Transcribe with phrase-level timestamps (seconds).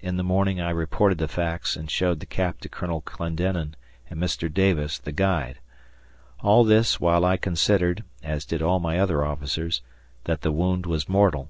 [0.00, 3.74] In the morning I reported the facts and showed the cap to Colonel Clendenin
[4.10, 4.52] and Mr.
[4.52, 5.60] Davis, the guide;
[6.42, 9.80] all this, while I considered, as did all my other officers,
[10.24, 11.48] that the wound was mortal.